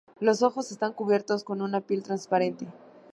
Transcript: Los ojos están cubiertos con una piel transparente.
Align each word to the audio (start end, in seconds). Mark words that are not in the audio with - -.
Los 0.19 0.41
ojos 0.41 0.71
están 0.71 0.93
cubiertos 0.93 1.43
con 1.43 1.61
una 1.61 1.79
piel 1.79 2.01
transparente. 2.01 2.65